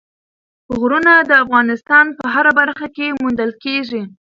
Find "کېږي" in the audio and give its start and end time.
3.63-4.01